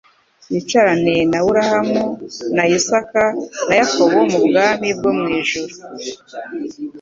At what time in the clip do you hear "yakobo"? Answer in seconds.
3.79-4.17